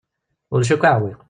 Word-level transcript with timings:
Ulac 0.53 0.69
akk 0.73 0.83
aɛewwiq. 0.89 1.19